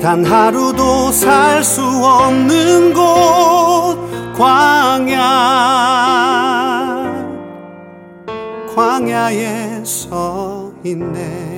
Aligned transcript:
단 0.00 0.24
하루도 0.24 1.10
살 1.10 1.64
수 1.64 1.82
없는 1.82 2.94
곳 2.94 3.98
광야. 4.38 5.18
광야에 8.74 9.82
서 9.84 10.72
있네 10.84 11.57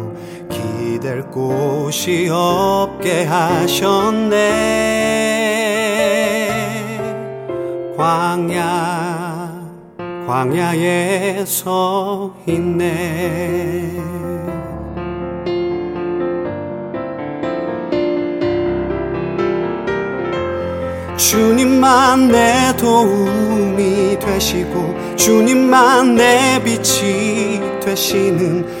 기댈 1.01 1.23
곳이 1.23 2.29
없게 2.31 3.23
하셨네. 3.23 4.37
광야 7.97 9.51
광야에 10.27 11.43
서 11.47 12.35
있네. 12.45 13.99
주님만 21.17 22.27
내 22.27 22.75
도움이 22.77 24.19
되시고 24.19 25.15
주님만 25.15 26.13
내 26.15 26.61
빛이 26.63 27.59
되시는 27.79 28.80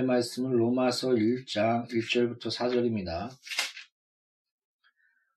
오늘 0.00 0.06
말씀은 0.06 0.52
로마서 0.52 1.10
1장 1.10 1.86
1절부터 1.90 2.46
4절입니다. 2.46 3.28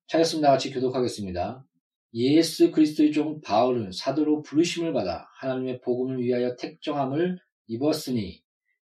찾았습니다. 0.07 0.51
같이 0.51 0.71
교독하겠습니다. 0.71 1.65
예수 2.13 2.71
그리스도의 2.71 3.12
종 3.12 3.42
바울은 3.42 3.92
사도로 3.92 4.42
부르심을 4.42 4.94
받아 4.94 5.27
하나님의 5.42 5.81
복음을 5.81 6.19
위하여 6.19 6.56
택정함을 6.56 7.39
입었으니 7.68 8.42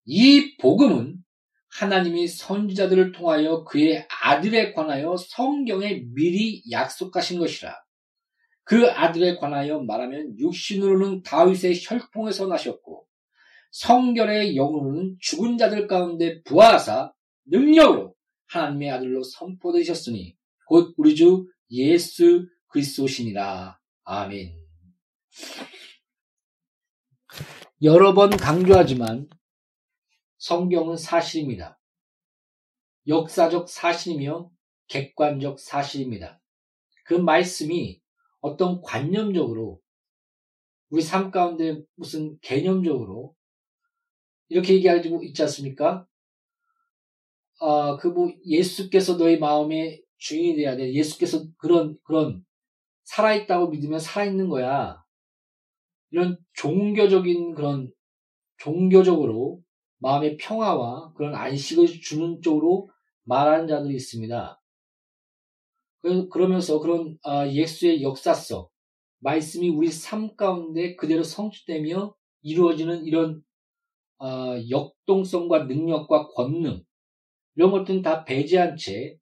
이 0.05 0.57
복음은 0.59 1.17
하나님이 1.71 2.29
선지자들을 2.29 3.11
통하여 3.11 3.65
그의 3.65 4.07
아들에 4.23 4.75
관하여 4.75 5.17
성경에 5.17 6.05
미리 6.15 6.63
약속하신 6.71 7.41
것이라. 7.41 7.75
그 8.63 8.89
아들에 8.89 9.39
관하여 9.39 9.81
말하면 9.81 10.39
육신으로는 10.39 11.25
다윗의 11.25 11.81
혈통에서 11.83 12.47
나셨고 12.47 13.09
성결의 13.75 14.55
영으로는 14.55 15.17
죽은 15.21 15.59
자들 15.59 15.89
가운데 15.89 16.41
부하사 16.45 17.13
능력으로 17.47 18.15
하나님의 18.47 18.91
아들로 18.93 19.25
선포되셨으니 19.25 20.37
곧 20.67 20.95
우리 20.97 21.17
주 21.17 21.49
예수 21.73 22.47
그리스도시니라. 22.69 23.81
아멘. 24.05 24.57
여러 27.83 28.15
번 28.15 28.31
강조하지만 28.31 29.29
성경은 30.39 30.97
사실입니다. 30.97 31.81
역사적 33.09 33.69
사실이며 33.69 34.51
객관적 34.87 35.59
사실입니다. 35.59 36.41
그 37.07 37.15
말씀이 37.15 38.01
어떤 38.41 38.81
관념적으로 38.83 39.81
우리 40.91 41.03
삶 41.03 41.33
가운데 41.33 41.83
무슨 41.97 42.39
개념적으로 42.41 43.35
이렇게 44.49 44.75
얘기하고 44.75 45.23
있지 45.25 45.43
않습니까? 45.43 46.07
아, 47.61 47.97
그 47.99 48.09
뭐 48.09 48.33
예수께서 48.47 49.17
너의 49.17 49.39
마음의 49.39 50.03
주인이 50.19 50.57
돼야 50.57 50.77
돼. 50.77 50.93
예수께서 50.93 51.45
그런 51.59 51.97
그런 52.05 52.45
살아있다고 53.05 53.69
믿으면 53.71 53.99
살아있는 53.99 54.49
거야. 54.49 55.03
이런 56.11 56.39
종교적인 56.55 57.55
그런 57.55 57.93
종교적으로 58.59 59.63
마음의 59.99 60.37
평화와 60.39 61.13
그런 61.15 61.35
안식을 61.35 61.87
주는 62.03 62.41
쪽으로 62.43 62.91
말하는 63.25 63.67
자들이 63.69 63.95
있습니다. 63.97 64.61
그러면서 66.31 66.79
그런 66.81 67.19
아, 67.23 67.49
예수의 67.49 68.03
역사성, 68.03 68.69
말씀이 69.21 69.71
우리 69.71 69.89
삶 69.91 70.37
가운데 70.37 70.97
그대로 70.97 71.23
성취되며 71.23 72.15
이루어지는 72.43 73.07
이런 73.07 73.43
아, 74.19 74.57
역동성과 74.71 75.65
능력과 75.65 76.29
권능 76.29 76.83
이런 77.57 77.71
것들은 77.71 78.03
다 78.03 78.25
배제한 78.25 78.77
채 78.77 79.17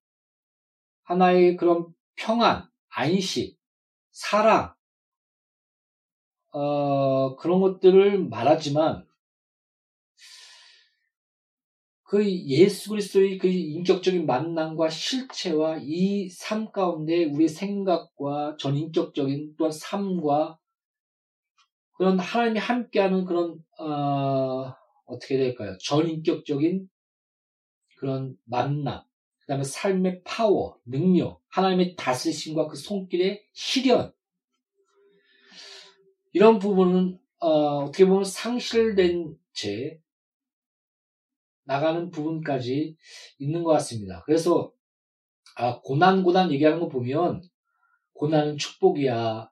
하나의 1.04 1.56
그런 1.56 1.86
평안, 2.16 2.68
안식, 2.88 3.58
사랑 4.10 4.74
어, 6.52 7.36
그런 7.36 7.60
것들을 7.60 8.28
말하지만 8.28 9.06
그 12.04 12.28
예수 12.30 12.90
그리스도의 12.90 13.38
그 13.38 13.48
인격적인 13.48 14.26
만남과 14.26 14.90
실체와 14.90 15.78
이 15.80 16.28
삶 16.40 16.70
가운데 16.70 17.24
우리 17.24 17.48
생각과 17.48 18.56
전인격적인 18.58 19.54
또한 19.56 19.72
삶과 19.72 20.58
그런 21.94 22.18
하나님이 22.18 22.58
함께하는 22.58 23.24
그런 23.24 23.64
어, 23.78 24.74
어떻게 25.12 25.36
될까요? 25.36 25.76
전인격적인 25.78 26.88
그런 27.98 28.36
만남, 28.44 29.02
그 29.40 29.46
다음에 29.46 29.62
삶의 29.62 30.22
파워, 30.24 30.78
능력, 30.84 31.42
하나님의 31.48 31.96
다스리심과 31.96 32.68
그 32.68 32.76
손길의 32.76 33.44
실현 33.52 34.12
이런 36.32 36.58
부분은 36.58 37.18
어, 37.38 37.86
떻게 37.86 38.06
보면 38.06 38.24
상실된 38.24 39.36
채 39.52 40.00
나가는 41.64 42.10
부분까지 42.10 42.96
있는 43.38 43.62
것 43.62 43.72
같습니다. 43.72 44.22
그래서 44.24 44.72
아, 45.56 45.80
고난 45.80 46.22
고난 46.22 46.50
얘기하는 46.50 46.80
거 46.80 46.88
보면 46.88 47.42
고난은 48.14 48.56
축복이야. 48.56 49.50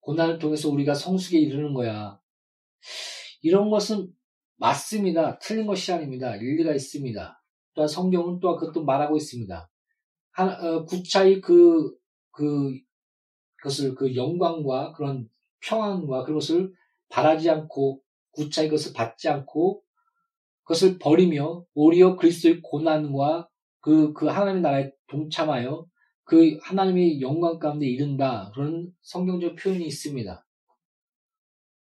고난을 0.00 0.38
통해서 0.38 0.68
우리가 0.68 0.94
성숙에 0.94 1.38
이르는 1.38 1.72
거야. 1.72 2.20
이런 3.40 3.70
것은 3.70 4.12
맞습니다. 4.62 5.40
틀린 5.40 5.66
것이 5.66 5.92
아닙니다. 5.92 6.36
일리가 6.36 6.72
있습니다. 6.72 7.42
또한 7.74 7.88
성경은 7.88 8.38
또한 8.38 8.56
그것도 8.58 8.84
말하고 8.84 9.16
있습니다. 9.16 9.68
하나, 10.30 10.52
어, 10.52 10.84
구차히 10.84 11.40
그, 11.40 11.92
그, 12.30 12.72
그것을 13.56 13.96
그 13.96 14.14
영광과 14.14 14.92
그런 14.92 15.28
평안과 15.66 16.24
그것을 16.24 16.72
바라지 17.08 17.50
않고 17.50 18.02
구차히 18.30 18.68
그것을 18.68 18.92
받지 18.92 19.28
않고 19.28 19.82
그것을 20.62 20.98
버리며 21.00 21.64
오히려 21.74 22.14
그리스도의 22.14 22.60
고난과 22.62 23.48
그, 23.80 24.12
그 24.12 24.26
하나님의 24.26 24.62
나라에 24.62 24.92
동참하여 25.08 25.86
그 26.22 26.56
하나님의 26.62 27.20
영광 27.20 27.58
가운데 27.58 27.86
이른다. 27.86 28.52
그런 28.54 28.92
성경적 29.02 29.56
표현이 29.56 29.84
있습니다. 29.84 30.46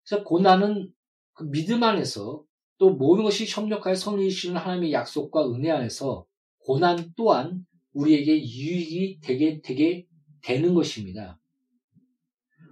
그래서 0.07 0.23
고난은 0.23 0.93
그 1.33 1.49
믿음 1.49 1.83
안에서 1.83 2.46
또 2.77 2.91
모든 2.91 3.23
것이 3.23 3.45
협력하여 3.47 3.95
선을 3.95 4.23
이시는 4.25 4.57
하나님의 4.57 4.91
약속과 4.91 5.51
은혜 5.51 5.71
안에서 5.71 6.25
고난 6.59 7.13
또한 7.15 7.65
우리에게 7.93 8.39
유익이 8.39 9.19
되게 9.21 9.61
되게 9.61 10.05
되는 10.43 10.73
것입니다. 10.73 11.39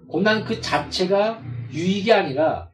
고난 0.07 0.43
그 0.43 0.61
자체가 0.61 1.43
유익이 1.73 2.11
아니라 2.11 2.71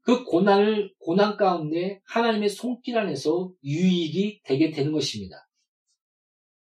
그 0.00 0.24
고난을 0.24 0.94
고난 0.98 1.36
가운데 1.36 2.00
하나님의 2.06 2.48
손길 2.48 2.98
안에서 2.98 3.52
유익이 3.62 4.42
되게 4.44 4.70
되는 4.70 4.92
것입니다. 4.92 5.48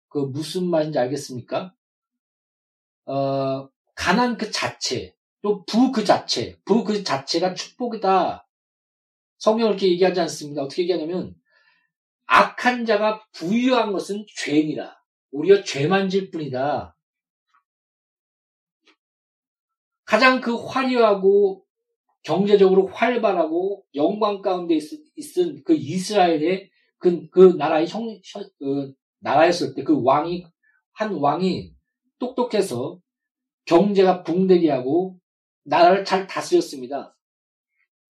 그 0.10 0.20
무슨 0.20 0.70
말인지 0.70 1.00
알겠습니까? 1.00 1.74
어, 3.06 3.70
가난 3.96 4.38
그 4.38 4.52
자체, 4.52 5.16
또 5.42 5.66
부 5.66 5.92
그 5.92 6.04
자체, 6.06 6.60
부 6.66 6.84
그 6.84 7.04
자체가 7.04 7.56
축복이다. 7.56 8.48
성경을 9.42 9.72
이렇게 9.72 9.90
얘기하지 9.90 10.20
않습니다. 10.22 10.62
어떻게 10.62 10.84
얘기하냐면 10.84 11.34
악한 12.28 12.86
자가 12.86 13.26
부유한 13.34 13.92
것은 13.92 14.26
죄니라. 14.38 14.96
오히려 15.32 15.64
죄만 15.64 16.10
질 16.10 16.30
뿐이다. 16.30 16.96
가장 20.06 20.42
그 20.42 20.56
화려하고 20.56 21.66
경제적으로 22.22 22.86
활발하고 22.88 23.84
영광 23.96 24.44
가운데 24.44 24.76
있, 24.76 24.84
있은 25.16 25.64
그 25.64 25.74
이스라엘의 25.74 26.70
그, 27.00 27.28
그 27.32 27.56
나라의 27.58 27.88
형, 27.88 28.20
형그 28.24 28.94
나라였을 29.22 29.74
때 29.74 29.84
그 29.84 30.04
왕이, 30.04 30.46
한 30.92 31.14
왕이 31.16 31.74
똑똑해서 32.20 33.00
경제가 33.66 34.22
붕대기 34.22 34.68
하고 34.68 35.18
나라를 35.64 36.06
잘 36.06 36.28
다스렸습니다. 36.28 37.16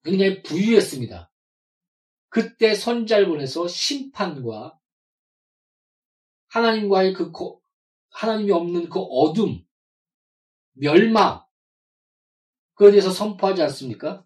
굉장히 0.04 0.42
부유했습니다. 0.42 1.32
그때 2.30 2.76
선자를 2.76 3.28
보내서 3.28 3.68
심판과 3.68 4.80
하나님과의 6.48 7.14
그, 7.14 7.32
하나님이 8.10 8.52
없는 8.52 8.90
그 8.90 9.00
어둠, 9.00 9.64
멸망, 10.74 11.42
그에 12.76 12.92
대해서 12.92 13.12
선포하지 13.12 13.62
않습니까? 13.64 14.26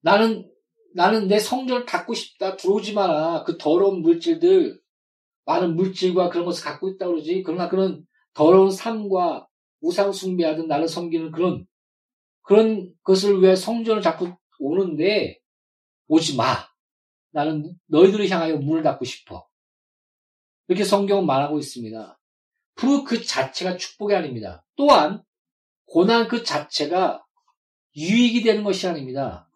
나는, 0.00 0.50
나는 0.94 1.28
내 1.28 1.38
성전을 1.38 1.84
닫고 1.84 2.14
싶다. 2.14 2.56
들어오지 2.56 2.94
마라. 2.94 3.44
그 3.44 3.58
더러운 3.58 4.02
물질들, 4.02 4.80
많은 5.44 5.76
물질과 5.76 6.30
그런 6.30 6.44
것을 6.44 6.64
갖고 6.64 6.88
있다 6.88 7.06
그러지. 7.06 7.42
그러나 7.44 7.68
그런 7.68 8.06
더러운 8.34 8.70
삶과 8.70 9.48
우상 9.80 10.12
숭배하든 10.12 10.66
나를 10.66 10.88
섬기는 10.88 11.30
그런, 11.30 11.66
그런 12.48 12.94
것을 13.02 13.42
왜 13.42 13.54
성전을 13.54 14.00
자꾸 14.00 14.34
오는데 14.58 15.38
오지 16.06 16.34
마. 16.34 16.56
나는 17.30 17.78
너희들을 17.88 18.26
향하여 18.30 18.56
문을 18.56 18.82
닫고 18.82 19.04
싶어. 19.04 19.46
이렇게 20.66 20.82
성경은 20.82 21.26
말하고 21.26 21.58
있습니다. 21.58 22.18
그, 22.72 23.04
그 23.04 23.22
자체가 23.22 23.76
축복이 23.76 24.14
아닙니다. 24.14 24.64
또한 24.76 25.22
고난 25.84 26.26
그 26.26 26.42
자체가 26.42 27.22
유익이 27.94 28.42
되는 28.42 28.64
것이 28.64 28.88
아닙니다. 28.88 29.50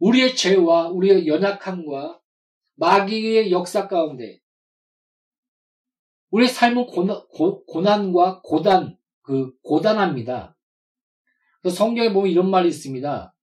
우리의 0.00 0.34
죄와 0.34 0.88
우리의 0.88 1.28
연약함과 1.28 2.20
마귀의 2.74 3.52
역사 3.52 3.86
가운데 3.86 4.40
우리의 6.30 6.48
삶은 6.48 6.86
고난, 6.86 7.22
고 7.28 7.80
난과 7.80 8.40
고단, 8.42 8.98
그 9.22 9.56
고단합니다. 9.62 10.56
성경에 11.68 12.12
보면 12.12 12.30
이런 12.30 12.50
말이 12.50 12.68
있습니다. 12.68 13.34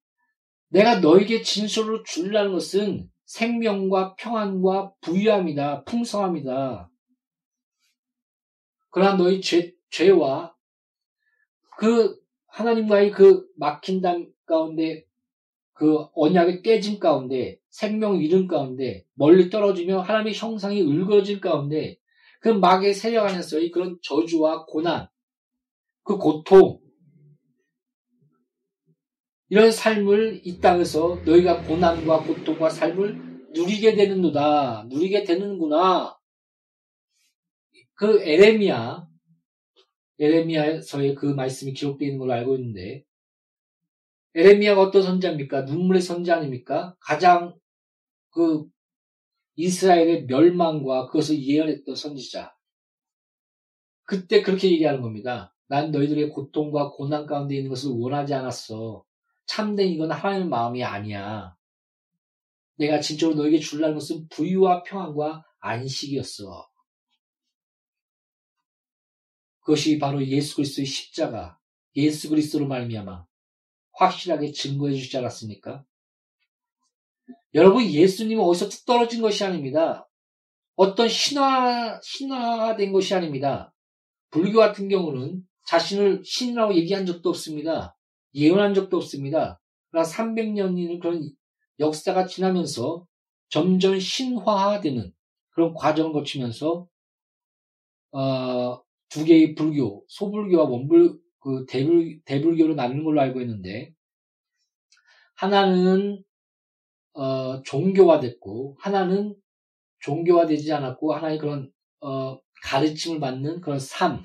내가 0.70 1.00
너에게 1.00 1.42
진술을 1.42 2.04
줄라는 2.06 2.54
것은 2.54 3.10
생명과 3.26 4.16
평안과 4.16 4.94
부유함이다, 5.02 5.84
풍성함이다. 5.84 6.90
그러나 8.90 9.16
너희 9.16 9.42
죄, 9.42 9.74
죄와 9.90 10.56
그 11.78 12.18
하나님과의 12.48 13.12
그 13.12 13.46
막힌 13.56 14.02
담 14.02 14.28
가운데 14.46 15.06
그 15.74 16.08
언약의 16.16 16.64
깨짐 16.64 17.00
가운데 17.00 17.60
생명 17.70 18.18
잃음 18.18 18.48
가운데 18.48 19.06
멀리 19.14 19.52
떨어지며 19.52 20.02
하나님의 20.02 20.34
형상이 20.34 20.82
울거진 20.82 21.40
가운데 21.40 22.00
그 22.40 22.50
마귀의 22.50 22.96
세력 22.96 23.26
안에서의 23.26 23.70
그런 23.70 24.00
저주와 24.02 24.66
고난 24.66 25.08
그 26.04 26.18
고통 26.18 26.80
이런 29.50 29.72
삶을 29.72 30.42
이 30.46 30.60
땅에서 30.60 31.22
너희가 31.26 31.64
고난과 31.64 32.24
고통과 32.24 32.70
삶을 32.70 33.50
누리게 33.54 33.96
되는도다 33.96 34.86
누리게 34.90 35.24
되는구나 35.24 36.18
그 37.94 38.22
에레미야 38.22 39.08
에레미야서의 40.20 41.16
그 41.16 41.28
말씀이 41.28 41.74
기록되어 41.74 42.08
있는 42.08 42.20
걸로 42.20 42.34
알고 42.34 42.56
있는데 42.56 43.04
에레미야가 44.36 44.82
어떤 44.82 45.02
선자입니까? 45.02 45.64
눈물의 45.64 46.02
선자 46.02 46.38
아닙니까? 46.38 46.96
가장 47.00 47.56
그 48.30 48.66
이스라엘의 49.56 50.26
멸망과 50.26 51.08
그것을 51.08 51.42
예언했던 51.42 51.96
선지자. 51.96 52.56
그때 54.04 54.44
그렇게 54.44 54.72
얘기하는 54.72 55.02
겁니다. 55.02 55.56
난 55.68 55.90
너희들의 55.92 56.30
고통과 56.30 56.92
고난 56.92 57.26
가운데 57.26 57.56
있는 57.56 57.70
것을 57.70 57.92
원하지 57.92 58.36
않았어. 58.36 59.04
참된 59.48 59.88
이건 59.88 60.12
하나님의 60.12 60.50
마음이 60.50 60.84
아니야. 60.84 61.56
내가 62.78 63.00
진짜로 63.00 63.34
너에게 63.34 63.60
줄라는 63.60 63.96
것은 63.96 64.28
부유와 64.30 64.84
평안과 64.84 65.44
안식이었어. 65.60 66.68
그것이 69.62 69.98
바로 69.98 70.26
예수 70.26 70.56
그리스도의 70.56 70.86
십자가, 70.86 71.58
예수 71.96 72.30
그리스도로 72.30 72.68
말미암아 72.68 73.26
확실하게 73.94 74.52
증거해 74.52 74.96
주지 74.96 75.18
않았습니까? 75.18 75.84
여러분, 77.54 77.84
예수님은 77.84 78.44
어디서 78.44 78.70
툭 78.70 78.86
떨어진 78.86 79.22
것이 79.22 79.44
아닙니다. 79.44 80.08
어떤 80.76 81.10
신화, 81.10 82.00
신화된 82.02 82.92
것이 82.92 83.16
아닙니다. 83.16 83.74
불교 84.30 84.60
같은 84.60 84.88
경우는 84.88 85.42
자신을 85.66 86.22
신이라고 86.24 86.76
얘기한 86.76 87.06
적도 87.06 87.30
없습니다. 87.30 87.97
예언한 88.34 88.74
적도 88.74 88.98
없습니다. 88.98 89.60
그러나 89.90 90.08
300년이는 90.08 91.00
그런 91.00 91.30
역사가 91.80 92.26
지나면서 92.28 93.06
점점 93.50 94.00
신화되는 94.00 95.14
그런 95.50 95.74
과정을 95.74 96.14
거치면서 96.14 96.88
어, 98.12 98.82
두 99.10 99.26
개의 99.26 99.56
불교, 99.56 100.06
소불교와 100.08 100.66
원불 100.66 101.20
그 101.40 101.66
대불, 101.68 102.20
대불교로 102.26 102.76
나누는 102.76 103.04
걸로 103.04 103.22
알고 103.22 103.42
있는데, 103.42 103.94
하나는, 105.36 106.24
어, 107.14 107.62
종교화됐고, 107.64 108.78
하나는 108.80 109.36
종교화되지 110.00 110.74
않았고, 110.74 111.14
하나의 111.14 111.38
그런, 111.38 111.72
어, 112.02 112.40
가르침을 112.64 113.20
받는 113.20 113.62
그런 113.62 113.80
삶. 113.80 114.24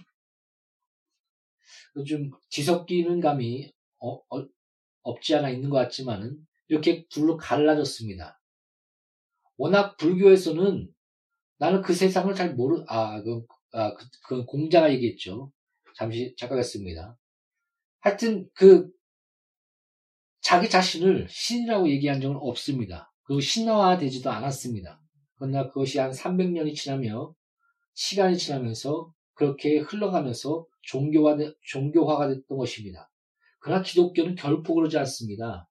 좀 2.06 2.30
뒤섞이는 2.50 3.20
감이, 3.20 3.72
어, 4.02 4.16
어, 4.36 4.46
없지 5.02 5.34
않아 5.36 5.50
있는 5.50 5.70
것 5.70 5.76
같지만은, 5.78 6.36
이렇게 6.68 7.06
둘로 7.08 7.36
갈라졌습니다. 7.36 8.40
워낙 9.56 9.96
불교에서는 9.96 10.88
나는 11.58 11.82
그 11.82 11.94
세상을 11.94 12.34
잘 12.34 12.54
모르, 12.54 12.84
아, 12.88 13.22
그, 13.22 13.46
아, 13.72 13.94
그, 13.94 14.04
그 14.26 14.44
공자가 14.44 14.92
얘기했죠. 14.92 15.52
잠시 15.96 16.34
착각했습니다. 16.36 17.16
하여튼 18.00 18.48
그 18.54 18.90
자기 20.40 20.68
자신을 20.68 21.28
신이라고 21.28 21.88
얘기한 21.90 22.20
적은 22.20 22.36
없습니다. 22.36 23.12
그리고 23.22 23.40
신화되지도 23.40 24.30
않았습니다. 24.30 25.00
그러나 25.36 25.68
그것이 25.68 26.00
한 26.00 26.10
300년이 26.10 26.74
지나며 26.74 27.32
시간이 27.94 28.36
지나면서 28.36 29.12
그렇게 29.34 29.78
흘러가면서 29.78 30.66
종교화, 30.80 31.36
종교화가 31.60 32.28
됐던 32.28 32.58
것입니다. 32.58 33.11
그러나 33.62 33.82
기독교는 33.82 34.34
결코 34.34 34.74
그러지 34.74 34.98
않습니다. 34.98 35.68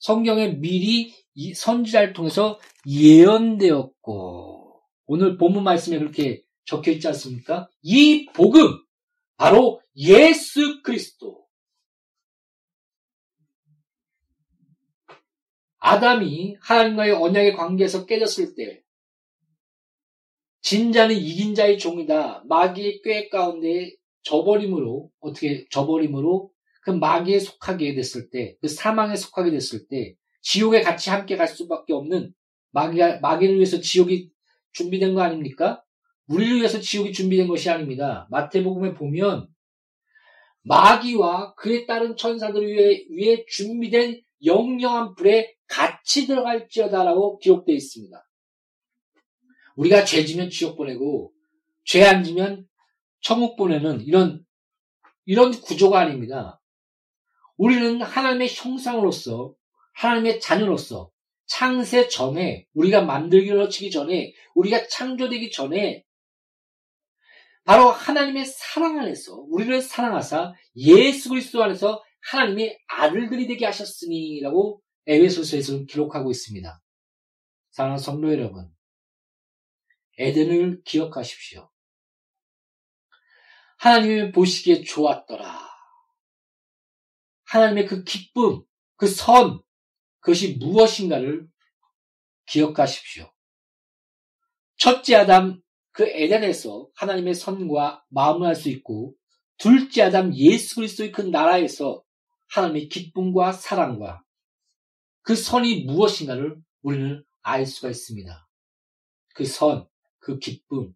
성경에 0.00 0.48
미리 0.48 1.14
이 1.34 1.54
선지자를 1.54 2.12
통해서 2.12 2.58
예언되었고 2.86 4.82
오늘 5.06 5.38
본문 5.38 5.62
말씀에 5.62 5.98
그렇게 5.98 6.42
적혀 6.64 6.90
있지 6.92 7.06
않습니까? 7.08 7.68
이 7.82 8.26
복음, 8.34 8.82
바로 9.36 9.80
예수 9.96 10.82
그리스도. 10.82 11.46
아담이 15.78 16.56
하나님과의 16.60 17.12
언약의 17.12 17.54
관계에서 17.54 18.06
깨졌을 18.06 18.54
때, 18.54 18.82
진자는 20.62 21.16
이긴 21.16 21.54
자의 21.54 21.78
종이다. 21.78 22.44
마귀의 22.46 23.02
꾀 23.02 23.28
가운데 23.30 23.94
저버림으로, 24.22 25.10
어떻게 25.20 25.66
저버림으로 25.70 26.50
그 26.82 26.90
마귀에 26.90 27.38
속하게 27.38 27.94
됐을 27.94 28.30
때, 28.30 28.56
그 28.60 28.68
사망에 28.68 29.16
속하게 29.16 29.50
됐을 29.50 29.86
때, 29.88 30.14
지옥에 30.42 30.80
같이 30.80 31.10
함께 31.10 31.36
갈 31.36 31.46
수밖에 31.46 31.92
없는 31.92 32.32
마귀가, 32.70 33.20
마귀를 33.20 33.56
위해서 33.56 33.80
지옥이 33.80 34.30
준비된 34.72 35.14
거 35.14 35.22
아닙니까? 35.22 35.82
우리를 36.28 36.56
위해서 36.56 36.80
지옥이 36.80 37.12
준비된 37.12 37.48
것이 37.48 37.68
아닙니다. 37.68 38.28
마태복음에 38.30 38.94
보면 38.94 39.48
마귀와 40.62 41.54
그에 41.54 41.86
따른 41.86 42.16
천사들 42.16 42.66
위해, 42.66 43.04
위해 43.10 43.44
준비된 43.48 44.22
영영한 44.44 45.14
불에 45.16 45.54
같이 45.66 46.26
들어갈지어다라고 46.26 47.38
기록되어 47.38 47.74
있습니다. 47.74 48.28
우리가 49.76 50.04
죄 50.04 50.24
지면 50.24 50.50
지옥 50.50 50.76
보내고 50.76 51.32
죄 51.84 52.04
안 52.04 52.22
지면 52.22 52.66
천국 53.20 53.56
보내는 53.56 54.00
이런 54.02 54.44
이런 55.24 55.52
구조가 55.52 55.98
아닙니다. 55.98 56.60
우리는 57.56 58.00
하나님의 58.00 58.48
형상으로서 58.52 59.54
하나님의 59.94 60.40
자녀로서 60.40 61.10
창세 61.46 62.08
전에 62.08 62.66
우리가 62.74 63.02
만들기로 63.02 63.68
치기 63.68 63.90
전에 63.90 64.32
우리가 64.54 64.86
창조되기 64.88 65.50
전에 65.50 66.04
바로 67.64 67.90
하나님의 67.90 68.46
사랑 68.46 68.98
안에서 68.98 69.34
우리를 69.48 69.82
사랑하사 69.82 70.54
예수 70.76 71.28
그리스도 71.28 71.62
안에서 71.62 72.02
하나님의 72.30 72.78
아들들이 72.86 73.46
되게 73.46 73.66
하셨으니라고 73.66 74.80
에베소서에서는 75.06 75.86
기록하고 75.86 76.30
있습니다. 76.30 76.80
사랑하는 77.70 78.02
성도 78.02 78.32
여러분, 78.32 78.68
에덴을 80.18 80.82
기억하십시오. 80.84 81.70
하나님이 83.80 84.30
보시기에 84.32 84.82
좋았더라. 84.82 85.58
하나님의 87.44 87.86
그 87.86 88.04
기쁨, 88.04 88.62
그 88.96 89.06
선, 89.06 89.62
그것이 90.20 90.58
무엇인가를 90.58 91.48
기억하십시오. 92.44 93.32
첫째 94.76 95.16
아담 95.16 95.62
그 95.92 96.04
에덴에서 96.06 96.90
하나님의 96.94 97.34
선과 97.34 98.04
마음을 98.10 98.46
할 98.46 98.54
수 98.54 98.68
있고 98.68 99.14
둘째 99.56 100.02
아담 100.02 100.34
예수 100.34 100.76
그리스도의 100.76 101.10
그 101.10 101.22
나라에서 101.22 102.02
하나님의 102.50 102.88
기쁨과 102.88 103.52
사랑과 103.52 104.22
그 105.22 105.34
선이 105.34 105.84
무엇인가를 105.84 106.60
우리는 106.82 107.24
알 107.40 107.64
수가 107.64 107.88
있습니다. 107.88 108.48
그 109.34 109.46
선, 109.46 109.88
그 110.18 110.38
기쁨, 110.38 110.94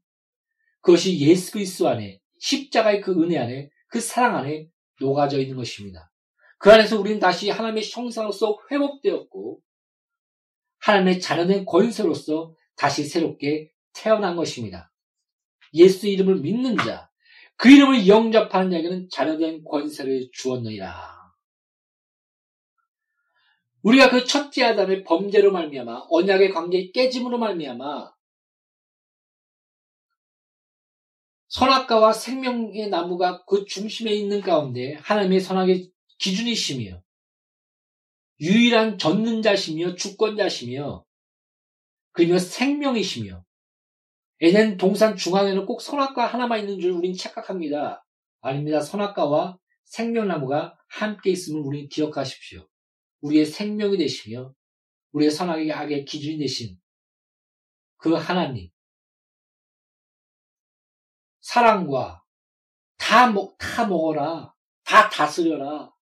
그것이 0.82 1.18
예수 1.20 1.52
그리스도 1.52 1.88
안에 1.88 2.20
십자가의 2.44 3.00
그 3.00 3.12
은혜 3.22 3.38
안에 3.38 3.70
그 3.88 4.00
사랑 4.00 4.36
안에 4.36 4.68
녹아져 5.00 5.40
있는 5.40 5.56
것입니다. 5.56 6.12
그 6.58 6.70
안에서 6.70 7.00
우리는 7.00 7.18
다시 7.18 7.48
하나님의 7.48 7.82
형상으로서 7.90 8.58
회복되었고 8.70 9.60
하나님의 10.80 11.20
자녀된 11.20 11.64
권세로서 11.64 12.54
다시 12.76 13.04
새롭게 13.04 13.70
태어난 13.94 14.36
것입니다. 14.36 14.92
예수 15.72 16.06
이름을 16.06 16.40
믿는 16.40 16.76
자, 16.76 17.10
그 17.56 17.70
이름을 17.70 18.06
영접하는 18.06 18.70
자에게는 18.70 19.08
자녀된 19.10 19.64
권세를 19.64 20.28
주었느니라. 20.32 21.14
우리가 23.82 24.10
그 24.10 24.24
첫째 24.24 24.64
아담의 24.64 25.04
범죄로 25.04 25.50
말미암아 25.52 26.06
언약의 26.10 26.52
관계의 26.52 26.92
깨짐으로 26.92 27.38
말미암아 27.38 28.13
선악과와 31.54 32.12
생명의 32.12 32.88
나무가 32.88 33.44
그 33.44 33.64
중심에 33.64 34.12
있는 34.12 34.40
가운데 34.40 34.94
하나님의 34.94 35.38
선악의 35.38 35.88
기준이시며 36.18 37.00
유일한 38.40 38.98
젖는 38.98 39.40
자시며 39.40 39.94
주권자시며 39.94 41.04
그리며 42.10 42.38
생명이시며 42.40 43.44
에덴 44.40 44.76
동산 44.76 45.14
중앙에는 45.14 45.64
꼭 45.64 45.80
선악과 45.80 46.26
하나만 46.26 46.58
있는 46.58 46.80
줄 46.80 46.90
우리는 46.90 47.16
착각합니다. 47.16 48.04
아닙니다. 48.40 48.80
선악과와 48.80 49.56
생명나무가 49.84 50.76
함께 50.88 51.30
있음을 51.30 51.60
우리는 51.60 51.88
기억하십시오. 51.88 52.66
우리의 53.20 53.46
생명이 53.46 53.96
되시며 53.96 54.52
우리의 55.12 55.30
선악의 55.30 55.70
악의 55.70 56.04
기준이 56.04 56.36
되신 56.38 56.76
그 57.98 58.14
하나님 58.14 58.73
사랑과 61.44 62.24
다, 62.96 63.30
먹, 63.30 63.58
다 63.58 63.86
먹어라. 63.86 64.54
다 64.82 65.10
다스려라. 65.10 65.92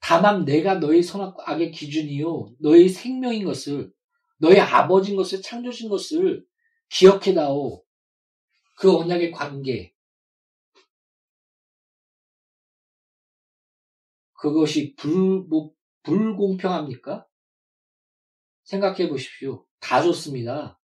다만 0.00 0.44
내가 0.44 0.74
너의 0.74 1.04
선악의 1.04 1.70
기준이요. 1.70 2.56
너의 2.58 2.88
생명인 2.88 3.44
것을, 3.44 3.92
너의 4.38 4.60
아버지인 4.60 5.16
것을, 5.16 5.40
창조신 5.40 5.88
것을 5.88 6.44
기억해다오. 6.90 7.84
그 8.76 8.96
언약의 8.96 9.30
관계. 9.30 9.94
그것이 14.32 14.96
불, 14.96 15.44
뭐, 15.48 15.72
불공평합니까? 16.02 17.24
생각해 18.64 19.08
보십시오. 19.08 19.64
다 19.78 20.02
좋습니다. 20.02 20.80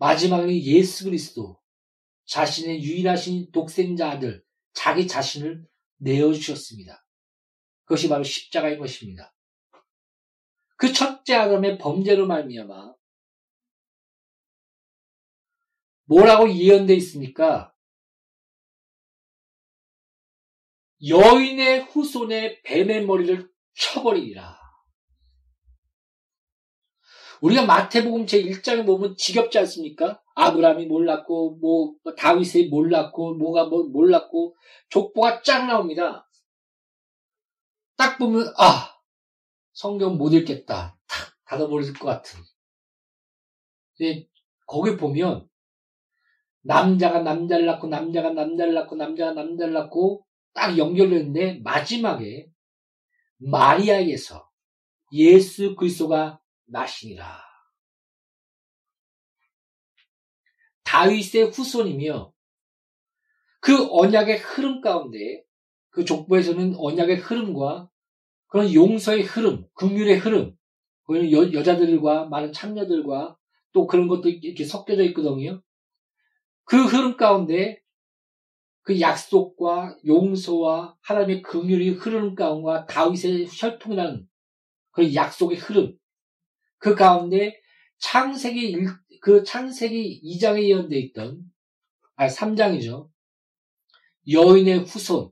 마지막에 0.00 0.62
예수 0.62 1.04
그리스도 1.04 1.60
자신의 2.24 2.82
유일하신 2.82 3.52
독생자 3.52 4.12
아들 4.12 4.42
자기 4.72 5.06
자신을 5.06 5.68
내어주셨습니다. 5.98 7.04
그것이 7.84 8.08
바로 8.08 8.24
십자가인 8.24 8.78
것입니다. 8.78 9.34
그 10.76 10.92
첫째 10.92 11.34
아담의 11.34 11.76
범죄로 11.76 12.26
말미암아 12.26 12.94
뭐라고 16.06 16.50
예언되어 16.50 16.96
있습니까? 16.96 17.74
여인의 21.06 21.84
후손의 21.84 22.62
뱀의 22.62 23.04
머리를 23.04 23.50
쳐버리리라. 23.74 24.59
우리가 27.42 27.64
마태복음 27.64 28.26
제1장에 28.26 28.84
보면 28.84 29.16
지겹지 29.16 29.58
않습니까? 29.58 30.22
아브라함이 30.34 30.86
몰랐고, 30.86 31.56
뭐, 31.60 31.94
다윗이 32.16 32.68
몰랐고, 32.68 33.34
뭐가 33.34 33.66
뭐 33.66 33.84
몰랐고, 33.84 34.56
족보가 34.90 35.42
쫙 35.42 35.66
나옵니다. 35.66 36.28
딱 37.96 38.18
보면, 38.18 38.52
아, 38.58 38.94
성경 39.72 40.18
못 40.18 40.32
읽겠다. 40.32 40.98
탁, 41.06 41.34
닫아버릴 41.44 41.92
것 41.94 42.06
같은. 42.06 42.40
근데 43.96 44.28
거기 44.66 44.96
보면, 44.96 45.48
남자가 46.62 47.20
남자를 47.20 47.64
낳고, 47.64 47.88
남자가 47.88 48.30
남자를 48.30 48.74
낳고, 48.74 48.96
남자가 48.96 49.32
남자를 49.32 49.72
낳고, 49.72 50.26
딱 50.52 50.76
연결되는데, 50.76 51.60
마지막에, 51.64 52.50
마리아에게서 53.38 54.48
예수 55.12 55.74
그리스도가 55.74 56.39
나시니라. 56.70 57.50
다윗의 60.84 61.50
후손이며 61.50 62.32
그 63.60 63.86
언약의 63.90 64.38
흐름 64.38 64.80
가운데 64.80 65.44
그 65.90 66.04
족보에서는 66.04 66.74
언약의 66.76 67.16
흐름과 67.16 67.88
그런 68.48 68.74
용서의 68.74 69.22
흐름, 69.22 69.64
긍휼의 69.74 70.18
흐름, 70.18 70.56
여, 71.32 71.52
여자들과 71.52 72.26
많은 72.26 72.52
참녀들과 72.52 73.36
또 73.72 73.86
그런 73.86 74.08
것도 74.08 74.28
이렇게 74.28 74.64
섞여져 74.64 75.04
있거든요. 75.04 75.62
그 76.64 76.84
흐름 76.84 77.16
가운데 77.16 77.80
그 78.82 79.00
약속과 79.00 79.98
용서와 80.06 80.96
하나님의 81.02 81.42
긍휼이 81.42 81.90
흐르는 81.90 82.34
가운데 82.34 82.92
다윗의 82.92 83.46
혈통이라는 83.50 84.26
그 84.92 85.14
약속의 85.14 85.58
흐름, 85.58 85.96
그 86.80 86.94
가운데 86.94 87.60
창세기 87.98 88.70
1, 88.70 88.86
그 89.20 89.44
창세기 89.44 90.22
2장에 90.24 90.64
예언되어 90.64 90.98
있던 90.98 91.44
아 92.16 92.26
3장이죠. 92.26 93.08
여인의 94.28 94.80
후손 94.80 95.30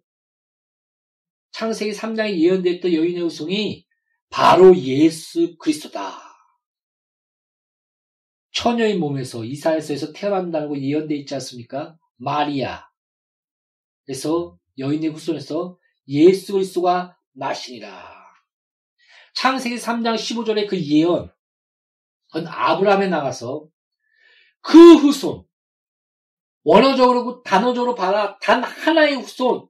창세기 1.53 1.93
3장에 1.93 2.39
예언되었던 2.39 2.93
여인의 2.93 3.23
후손이 3.23 3.87
바로 4.29 4.77
예수 4.77 5.57
그리스도다. 5.59 6.21
처녀의 8.53 8.99
몸에서 8.99 9.45
이사에서 9.45 10.13
태어난다고 10.13 10.79
예언되어 10.79 11.17
있지 11.19 11.35
않습니까? 11.35 11.97
마리아. 12.17 12.89
그래서 14.05 14.59
여인의 14.77 15.11
후손에서 15.11 15.79
예수 16.09 16.53
그리스도가 16.53 17.17
나시니라. 17.33 18.19
창세기 19.35 19.77
3장 19.77 20.15
15절의 20.17 20.69
그 20.69 20.79
예언 20.79 21.33
아브라함에 22.35 23.09
나가서 23.09 23.67
그 24.61 24.97
후손, 24.97 25.45
원어적으로, 26.63 27.43
단어적으로 27.43 27.95
봐라. 27.95 28.39
단 28.41 28.63
하나의 28.63 29.17
후손, 29.17 29.69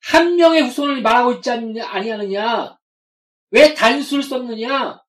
한 0.00 0.36
명의 0.36 0.62
후손을 0.62 1.02
말하고 1.02 1.32
있지 1.34 1.50
아니하느냐? 1.50 2.78
왜 3.50 3.74
단수를 3.74 4.22
썼느냐? 4.22 5.02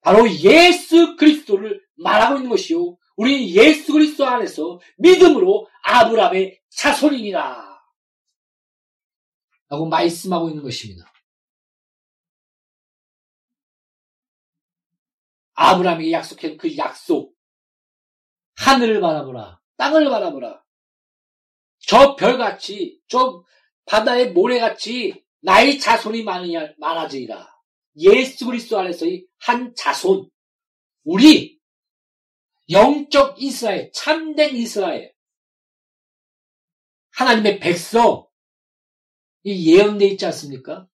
바로 0.00 0.30
예수 0.30 1.16
그리스도를 1.16 1.82
말하고 1.96 2.36
있는 2.36 2.50
것이요. 2.50 2.96
우리는 3.16 3.48
예수 3.48 3.92
그리스도 3.92 4.26
안에서 4.26 4.80
믿음으로 4.98 5.68
아브라함의 5.82 6.60
자손이니라. 6.70 7.68
라고 9.70 9.86
말씀하고 9.86 10.48
있는 10.48 10.62
것입니다. 10.62 11.07
아브라함에게 15.60 16.12
약속한 16.12 16.56
그 16.56 16.76
약속. 16.76 17.34
하늘을 18.58 19.00
바라보라. 19.00 19.60
땅을 19.76 20.08
바라보라. 20.08 20.64
저 21.80 22.14
별같이, 22.14 23.00
저 23.08 23.44
바다의 23.86 24.32
모래같이 24.32 25.24
나의 25.40 25.80
자손이 25.80 26.22
많으냐, 26.22 26.74
많아지리라. 26.78 27.48
예수 27.96 28.46
그리스도 28.46 28.78
안에서의 28.78 29.26
한 29.40 29.74
자손. 29.74 30.30
우리, 31.02 31.58
영적 32.70 33.42
이스라엘, 33.42 33.90
참된 33.92 34.54
이스라엘. 34.54 35.12
하나님의 37.12 37.58
백성. 37.58 38.28
이 39.42 39.72
예언돼 39.72 40.06
있지 40.06 40.26
않습니까? 40.26 40.86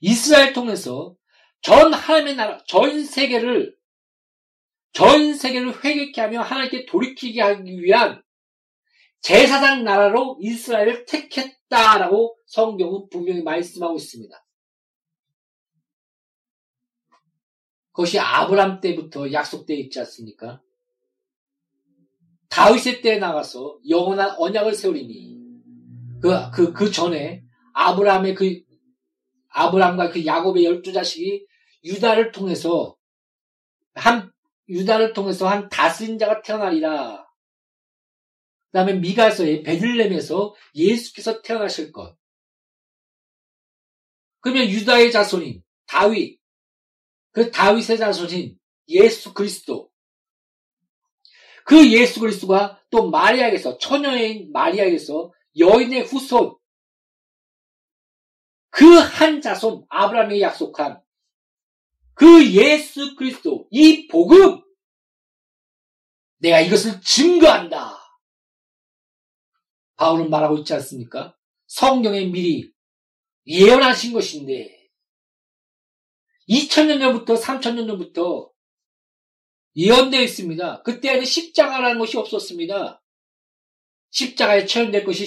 이스라엘 0.00 0.52
통해서 0.52 1.16
전 1.62 1.92
하나님의 1.92 2.36
나라, 2.36 2.62
전 2.66 3.04
세계를 3.04 3.79
전 4.92 5.34
세계를 5.34 5.84
회개케 5.84 6.20
하며 6.20 6.42
하나님께 6.42 6.86
돌이키게 6.86 7.40
하기 7.40 7.82
위한 7.82 8.22
제사장 9.20 9.84
나라로 9.84 10.38
이스라엘을 10.40 11.04
택했다라고 11.04 12.36
성경은 12.46 13.08
분명히 13.10 13.42
말씀하고 13.42 13.96
있습니다. 13.96 14.44
그것이 17.92 18.18
아브람 18.18 18.80
때부터 18.80 19.30
약속되어 19.30 19.76
있지 19.76 19.98
않습니까? 20.00 20.62
다윗의 22.48 23.02
때에 23.02 23.18
나가서 23.18 23.78
영원한 23.88 24.34
언약을 24.38 24.74
세우리니 24.74 25.38
그, 26.20 26.50
그, 26.52 26.72
그 26.72 26.90
전에 26.90 27.44
아브라함의 27.72 28.34
그, 28.34 28.62
아브라함과 29.48 30.10
그 30.10 30.24
야곱의 30.24 30.64
열두 30.64 30.92
자식이 30.92 31.46
유다를 31.84 32.32
통해서 32.32 32.96
한 33.94 34.30
유다를 34.70 35.12
통해서 35.12 35.48
한 35.48 35.68
다스림자가 35.68 36.42
태어나리라. 36.42 37.26
그 38.70 38.72
다음에 38.72 38.94
미가서의 38.94 39.62
베들렘에서 39.64 40.54
예수께서 40.74 41.42
태어나실 41.42 41.92
것. 41.92 42.16
그러면 44.40 44.68
유다의 44.68 45.12
자손인 45.12 45.62
다윗, 45.86 46.40
그 47.32 47.50
다윗의 47.50 47.98
자손인 47.98 48.58
예수 48.88 49.34
그리스도, 49.34 49.90
그 51.64 51.90
예수 51.92 52.20
그리스도가 52.20 52.80
또 52.90 53.10
마리아에게서 53.10 53.78
처녀인 53.78 54.50
마리아에게서 54.52 55.32
여인의 55.58 56.04
후손, 56.04 56.56
그 58.70 58.84
한 59.20 59.40
자손 59.40 59.84
아브라함이 59.88 60.40
약속한 60.40 61.02
그 62.20 62.52
예수 62.52 63.16
그리스도, 63.16 63.66
이 63.70 64.06
복음, 64.06 64.60
내가 66.36 66.60
이것을 66.60 67.00
증거한다. 67.00 67.96
바울은 69.96 70.28
말하고 70.28 70.58
있지 70.58 70.74
않습니까? 70.74 71.34
성경에 71.66 72.26
미리 72.26 72.70
예언하신 73.46 74.12
것인데, 74.12 74.90
2000년 76.46 77.00
전부터 77.00 77.36
3000년 77.36 77.86
전부터 77.86 78.52
예언되어 79.76 80.20
있습니다. 80.20 80.82
그때에는 80.82 81.24
십자가라는 81.24 81.98
것이 81.98 82.18
없었습니다. 82.18 83.02
십자가에 84.10 84.66
체현될 84.66 85.04
것이 85.04 85.24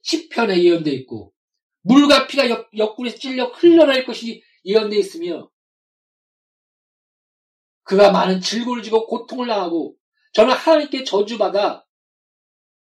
10, 0.00 0.30
편에 0.30 0.62
예언되어 0.62 0.94
있고 0.94 1.34
물과 1.82 2.26
피가 2.26 2.48
옆, 2.48 2.70
옆구리에 2.74 3.16
찔려 3.16 3.48
흘러날 3.48 4.06
것이 4.06 4.42
예언되어 4.64 4.98
있으며 4.98 5.51
그가 7.84 8.10
많은 8.10 8.40
질고를 8.40 8.82
지고 8.82 9.06
고통을 9.06 9.46
당하고 9.46 9.96
저는 10.32 10.54
하나님께 10.54 11.04
저주받아 11.04 11.84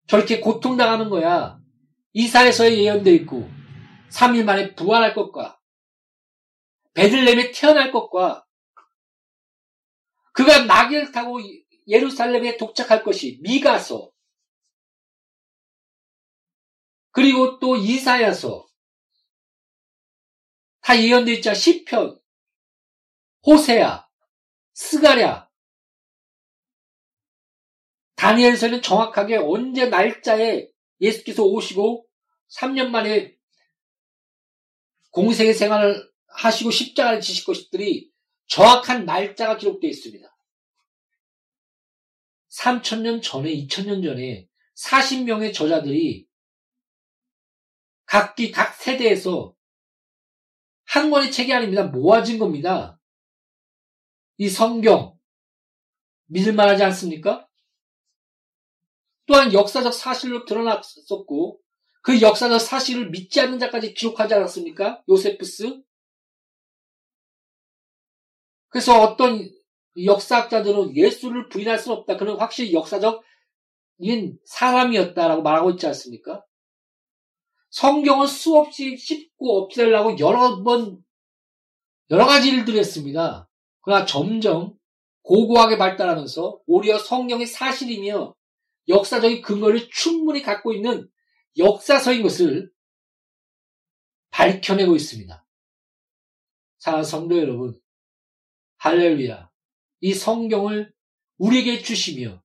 저렇게 0.08 0.40
고통당하는 0.40 1.10
거야. 1.10 1.60
이사에서의 2.14 2.84
예언되어 2.84 3.14
있고 3.14 3.50
3일 4.12 4.46
만에 4.46 4.74
부활할 4.76 5.14
것과 5.14 5.60
베들렘에 6.94 7.52
태어날 7.52 7.92
것과 7.92 8.46
그가 10.32 10.66
낙을 10.66 11.12
타고 11.12 11.40
예루살렘에 11.88 12.58
도착할 12.58 13.04
것이 13.04 13.40
미가서 13.42 14.12
그리고 17.12 17.60
또 17.60 17.76
이사야서 17.76 18.66
다 20.82 21.02
예언되어 21.02 21.36
있자 21.36 21.54
시편 21.54 22.20
호세야 23.46 24.05
스가랴 24.76 25.50
다니엘서는 28.16 28.82
정확하게 28.82 29.38
언제 29.38 29.88
날짜에 29.88 30.68
예수께서 31.00 31.44
오시고 31.44 32.06
3년 32.60 32.90
만에 32.90 33.36
공생의 35.12 35.54
생활을 35.54 36.12
하시고 36.28 36.72
십자가를 36.72 37.22
지실 37.22 37.46
것들이 37.46 38.12
정확한 38.48 39.06
날짜가 39.06 39.58
기록되어 39.58 39.90
있습니다. 39.90 40.38
3천년 42.50 43.24
전에, 43.24 43.54
2천년 43.54 44.04
전에 44.04 44.48
40명의 44.76 45.54
저자들이 45.54 46.28
각기 48.06 48.52
각 48.52 48.76
세대에서 48.76 49.56
한 50.84 51.10
권의 51.10 51.32
책이 51.32 51.54
아닙니다. 51.54 51.84
모아진 51.84 52.38
겁니다. 52.38 53.00
이 54.38 54.50
성경 54.50 55.18
믿을만 56.28 56.70
하지 56.70 56.84
않습니까? 56.84 57.48
또한 59.28 59.54
역사적 59.54 59.94
사실로 59.94 60.46
드러났었고 60.46 61.60
그 62.02 62.22
역사적 62.22 62.62
사실을 62.62 63.10
믿지 63.10 63.42
않는 63.42 63.58
자까지 63.60 63.94
기록하지 63.94 64.36
않았습니까? 64.36 65.04
요세프스. 65.10 65.82
그래서 68.70 69.02
어떤 69.02 69.50
역사학자들은 70.04 70.96
예수를 70.96 71.50
부인할 71.50 71.80
수는 71.80 71.98
없다. 71.98 72.18
그는 72.18 72.36
확실히 72.36 72.74
역사적 72.74 73.24
인 74.00 74.38
사람이었다라고 74.46 75.42
말하고 75.42 75.72
있지 75.72 75.88
않습니까? 75.88 76.44
성경은 77.70 78.28
수없이 78.28 78.98
씹고 78.98 79.64
없애려고 79.64 80.20
여러 80.20 80.62
번 80.64 81.04
여러 82.12 82.26
가지 82.26 82.50
일들을 82.50 82.78
했습니다. 82.80 83.45
그러나 83.86 84.06
점점 84.06 84.76
고고하게 85.22 85.78
발달하면서 85.78 86.62
오히려 86.66 86.98
성경이 86.98 87.46
사실이며 87.46 88.36
역사적인 88.88 89.42
근거를 89.42 89.90
충분히 89.92 90.42
갖고 90.42 90.74
있는 90.74 91.10
역사서인 91.58 92.24
것을 92.24 92.72
밝혀내고 94.32 94.96
있습니다. 94.96 95.46
사랑하는 96.80 97.10
성도 97.10 97.38
여러분, 97.38 97.80
할렐루야. 98.78 99.50
이 100.02 100.14
성경을 100.14 100.94
우리에게 101.38 101.82
주시며 101.82 102.44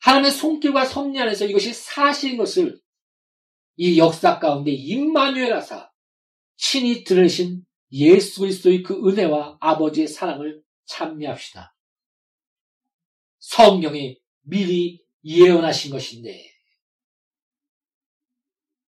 하나님의 0.00 0.30
손길과 0.30 0.84
섭리 0.84 1.20
안에서 1.20 1.46
이것이 1.46 1.72
사실인 1.72 2.36
것을 2.36 2.80
이 3.76 3.98
역사 3.98 4.38
가운데 4.38 4.70
임마누엘 4.70 5.52
하사 5.52 5.90
친히 6.56 7.04
들으신 7.04 7.64
예수 7.92 8.40
그리스도의 8.40 8.82
그 8.82 8.94
은혜와 9.08 9.58
아버지의 9.60 10.08
사랑을 10.08 10.62
찬미합시다. 10.84 11.74
성경이 13.38 14.20
미리 14.42 15.04
예언하신 15.24 15.90
것인데 15.92 16.52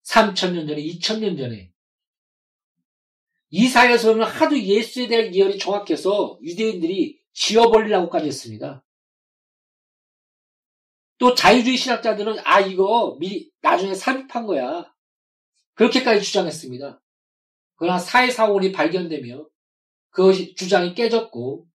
3천년 0.04 0.68
전에 0.68 0.82
2천년 0.82 1.38
전에 1.38 1.72
이사야서는 3.50 4.26
하도 4.26 4.60
예수에 4.60 5.08
대한 5.08 5.36
예언이 5.36 5.60
정확해서 5.60 6.40
유대인들이 6.42 7.20
지어버리라고까지 7.34 8.26
했습니다. 8.26 8.84
또 11.20 11.36
자유주의 11.36 11.78
신학자들은 11.78 12.38
아 12.44 12.62
이거 12.62 13.16
미리 13.20 13.52
나중에 13.62 13.94
삽입한 13.94 14.48
거야. 14.48 14.92
그렇게까지 15.76 16.24
주장했습니다. 16.26 17.03
그러나 17.76 18.00
사회사원이 18.00 18.72
발견되며 18.72 19.48
그것이 20.10 20.56
주장이 20.56 20.94
깨졌고 20.94 21.68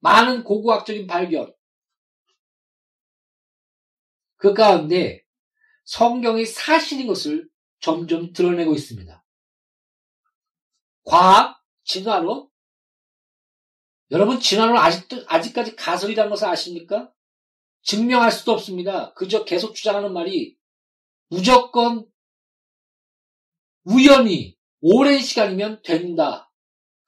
많은 0.00 0.44
고고학적인 0.44 1.06
발견 1.06 1.54
그 4.36 4.54
가운데 4.54 5.24
성경이 5.84 6.44
사실인 6.44 7.06
것을 7.06 7.48
점점 7.80 8.32
드러내고 8.32 8.74
있습니다. 8.74 9.24
과학, 11.04 11.60
진화론? 11.84 12.48
여러분, 14.10 14.40
진화론 14.40 14.76
아직도, 14.76 15.24
아직까지 15.26 15.76
가설이라는 15.76 16.30
것을 16.30 16.48
아십니까? 16.48 17.12
증명할 17.82 18.30
수도 18.30 18.52
없습니다. 18.52 19.12
그저 19.14 19.44
계속 19.44 19.74
주장하는 19.74 20.12
말이 20.12 20.56
무조건 21.28 22.06
우연히 23.84 24.56
오랜 24.82 25.20
시간이면 25.20 25.80
된다. 25.82 26.50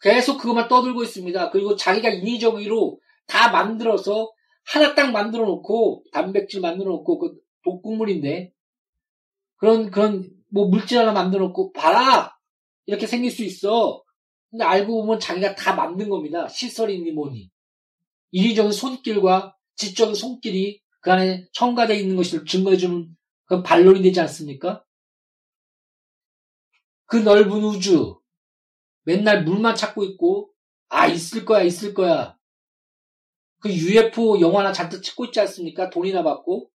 계속 0.00 0.38
그것만 0.38 0.68
떠들고 0.68 1.02
있습니다. 1.02 1.50
그리고 1.50 1.76
자기가 1.76 2.10
인위적으로 2.10 3.00
다 3.26 3.50
만들어서 3.50 4.30
하나 4.64 4.94
딱 4.94 5.10
만들어 5.10 5.44
놓고 5.44 6.04
단백질 6.12 6.60
만들어 6.60 6.90
놓고 6.90 7.18
그 7.18 7.34
독국물인데 7.64 8.52
그런 9.56 9.90
그런 9.90 10.30
뭐 10.50 10.68
물질 10.68 10.98
하나 10.98 11.12
만들어 11.12 11.46
놓고 11.46 11.72
봐라 11.72 12.36
이렇게 12.86 13.06
생길 13.06 13.30
수 13.30 13.42
있어. 13.44 14.02
근데 14.50 14.64
알고 14.64 15.02
보면 15.02 15.18
자기가 15.18 15.56
다 15.56 15.74
만든 15.74 16.08
겁니다. 16.08 16.48
시설이니 16.48 17.10
뭐니. 17.12 17.50
인위적인 18.30 18.72
손길과 18.72 19.56
지적인 19.76 20.14
손길이 20.14 20.80
그 21.00 21.12
안에 21.12 21.46
첨가되어 21.52 21.96
있는 21.96 22.16
것을 22.16 22.44
증거해주는 22.44 23.08
그런 23.46 23.62
반론이 23.62 24.02
되지 24.02 24.20
않습니까? 24.20 24.84
그 27.06 27.16
넓은 27.16 27.62
우주, 27.62 28.20
맨날 29.02 29.44
물만 29.44 29.74
찾고 29.76 30.04
있고, 30.04 30.50
아, 30.88 31.06
있을 31.06 31.44
거야, 31.44 31.62
있을 31.62 31.94
거야. 31.94 32.38
그 33.60 33.72
UFO 33.72 34.40
영화나 34.40 34.72
잔뜩 34.72 35.02
찍고 35.02 35.26
있지 35.26 35.40
않습니까? 35.40 35.90
돈이나 35.90 36.22
받고. 36.22 36.70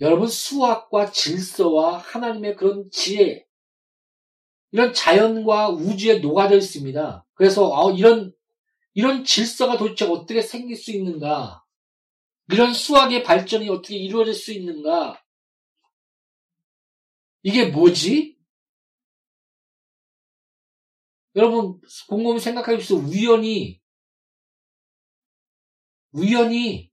여러분, 0.00 0.26
수학과 0.26 1.10
질서와 1.10 1.98
하나님의 1.98 2.56
그런 2.56 2.90
지혜, 2.90 3.46
이런 4.70 4.92
자연과 4.94 5.70
우주에 5.70 6.18
녹아져 6.18 6.56
있습니다. 6.56 7.26
그래서, 7.34 7.68
어, 7.70 7.92
이런 7.92 8.34
이런 8.94 9.24
질서가 9.24 9.78
도대체 9.78 10.04
어떻게 10.06 10.42
생길 10.42 10.76
수 10.76 10.92
있는가? 10.92 11.64
이런 12.52 12.74
수학의 12.74 13.22
발전이 13.22 13.68
어떻게 13.70 13.96
이루어질 13.96 14.34
수 14.34 14.52
있는가? 14.52 15.21
이게 17.42 17.66
뭐지? 17.66 18.38
여러분, 21.34 21.80
곰곰이 22.08 22.40
보세요. 22.76 22.98
우연히, 22.98 23.80
우연히 26.12 26.92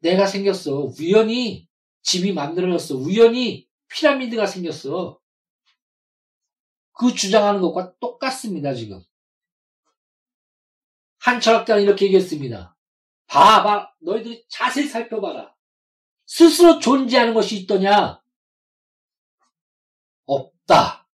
내가 0.00 0.26
생겼어. 0.26 0.92
우연히 1.00 1.68
집이 2.02 2.32
만들어졌어. 2.32 2.96
우연히 2.96 3.68
피라미드가 3.88 4.46
생겼어. 4.46 5.18
그 6.92 7.14
주장하는 7.14 7.60
것과 7.62 7.96
똑같습니다, 7.98 8.74
지금. 8.74 9.02
한 11.18 11.40
철학자는 11.40 11.82
이렇게 11.82 12.04
얘기했습니다. 12.04 12.76
봐봐, 13.26 13.94
너희들이 14.02 14.44
자세히 14.48 14.86
살펴봐라. 14.86 15.56
스스로 16.26 16.78
존재하는 16.78 17.32
것이 17.32 17.56
있더냐? 17.60 18.23
없다. 20.64 21.08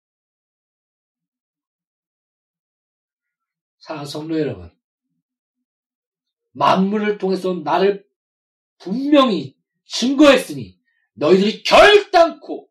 사랑하는 3.79 4.09
성도 4.09 4.39
여러분, 4.39 4.71
만물을 6.51 7.17
통해서 7.17 7.53
나를 7.53 8.07
분명히 8.77 9.57
증거했으니 9.85 10.79
너희들이 11.13 11.63
결단코 11.63 12.69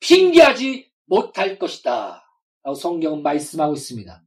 핑계하지 0.00 0.92
못할 1.06 1.58
것이다. 1.58 2.24
라고 2.62 2.74
성경은 2.74 3.22
말씀하고 3.22 3.74
있습니다. 3.74 4.22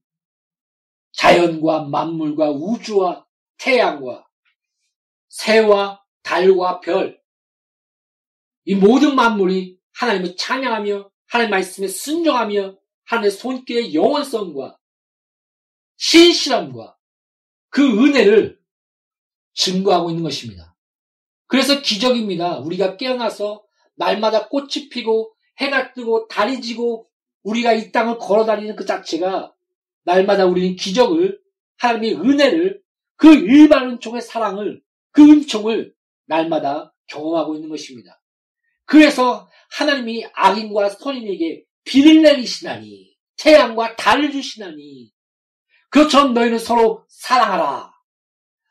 자연과 1.14 1.86
만물과 1.86 2.52
우주와 2.52 3.26
태양과 3.58 4.28
새와 5.30 6.04
달과 6.24 6.80
별, 6.80 7.22
이 8.66 8.76
모든 8.76 9.16
만물이 9.16 9.80
하나님을 9.94 10.36
찬양하며 10.36 11.12
하나님 11.34 11.50
말씀에 11.50 11.88
순종하며 11.88 12.78
하나님의 13.06 13.32
손길의 13.32 13.96
영원성과 13.96 14.78
신실함과 15.98 16.96
그 17.69 17.82
은혜를 17.82 18.60
증거하고 19.56 20.12
있는 20.12 20.22
것입니다. 20.22 20.76
그래서 21.48 21.82
기적입니다. 21.82 22.60
우리가 22.60 22.98
깨어나서 22.98 23.63
날마다 23.96 24.48
꽃이 24.48 24.89
피고 24.91 25.34
해가 25.58 25.93
뜨고 25.93 26.28
달이 26.28 26.62
지고 26.62 27.08
우리가 27.41 27.74
이 27.74 27.91
땅을 27.91 28.19
걸어 28.19 28.46
다니는 28.46 28.76
그 28.76 28.86
자체가 28.86 29.56
날마다 30.04 30.46
우리는 30.46 30.76
기적을 30.76 31.41
하나님의 31.78 32.13
은혜를 32.13 32.84
그 33.15 33.34
일반 33.34 33.89
은총의 33.89 34.22
사랑을 34.22 34.84
그 35.10 35.24
은총을 35.24 35.96
날마다 36.28 36.93
경험하고 37.08 37.56
있는 37.56 37.69
것입니다. 37.69 38.23
그래서 38.86 39.50
하나님이 39.72 40.26
악인과 40.34 40.89
선인에게 40.89 41.63
비를 41.84 42.22
내리시나니 42.22 43.15
태양과 43.38 43.96
달을 43.96 44.32
주시나니 44.32 45.12
그처럼 45.89 46.34
너희는 46.34 46.60
서로 46.60 47.06
사랑하라. 47.08 47.91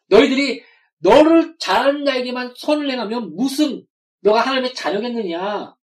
너희들이 0.09 0.63
너를 0.99 1.57
잘하는 1.59 2.05
자에게만 2.05 2.55
선을 2.57 2.91
행하면 2.91 3.35
무슨 3.37 3.85
너가 4.21 4.41
하나님의 4.41 4.75
자녀겠느냐. 4.75 5.75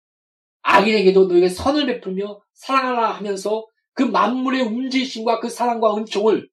악인에게도 0.62 1.28
너에게 1.28 1.50
선을 1.50 1.86
베풀며 1.86 2.42
사랑하라 2.54 3.12
하면서 3.12 3.66
그 3.94 4.04
만물의 4.04 4.62
움직이심과 4.62 5.40
그 5.40 5.50
사랑과 5.50 5.96
은총을 5.98 6.50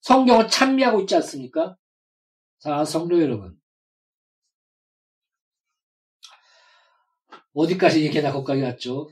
성경은 0.00 0.48
찬미하고 0.48 1.00
있지 1.00 1.16
않습니까? 1.16 1.76
자, 2.60 2.84
성도 2.84 3.20
여러분. 3.20 3.56
어디까지 7.56 8.04
얘기나 8.04 8.32
거기까지 8.32 8.60
갔죠? 8.60 9.10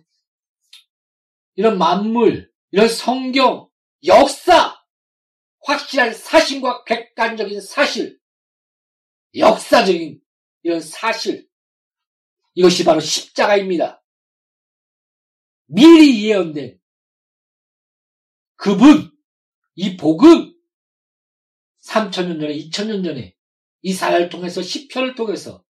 이런 1.54 1.78
만물, 1.78 2.52
이런 2.72 2.88
성경, 2.88 3.70
역사, 4.04 4.78
확실한 5.62 6.12
사실과 6.12 6.84
객관적인 6.84 7.60
사실, 7.62 8.20
역사적인 9.34 10.20
이런 10.62 10.80
사실, 10.80 11.48
이것이 12.52 12.84
바로 12.84 13.00
십자가입니다. 13.00 14.04
미리 15.66 16.28
예언된 16.28 16.78
그분, 18.56 19.10
이 19.74 19.96
복음, 19.96 20.54
3천년 21.82 22.40
전에, 22.40 22.54
2천년 22.56 23.02
전에 23.02 23.34
이사야를 23.80 24.28
통해서 24.28 24.60
시편을 24.60 25.14
통해서 25.14 25.63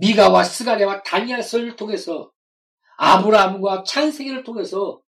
미가와 0.00 0.44
스가랴와 0.44 1.02
다니엘서를 1.02 1.76
통해서 1.76 2.32
아브라함과 2.96 3.84
창세기를 3.84 4.44
통해서 4.44 5.00